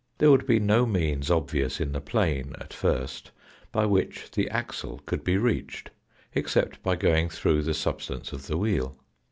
[0.17, 3.29] There would be no means obvious in the plane at first
[3.71, 5.91] by which the axle could be reached,
[6.33, 8.97] except by going through the substance of the wheel.